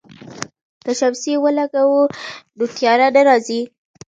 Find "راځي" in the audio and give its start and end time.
3.27-3.61